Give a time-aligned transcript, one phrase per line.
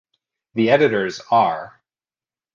[0.57, 1.79] The editors are